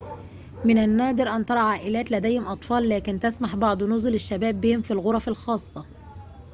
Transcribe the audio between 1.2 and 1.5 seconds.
أن